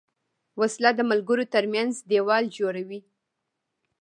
وسله 0.59 0.91
د 0.95 0.99
ملګرو 1.11 1.45
تر 1.53 1.63
منځ 1.73 1.91
دیوال 2.09 2.43
جوړوي 2.57 2.99